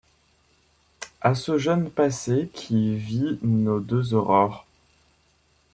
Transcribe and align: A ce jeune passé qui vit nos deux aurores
A 1.21 1.35
ce 1.35 1.59
jeune 1.59 1.91
passé 1.91 2.49
qui 2.55 2.95
vit 2.95 3.37
nos 3.43 3.79
deux 3.79 4.15
aurores 4.15 4.65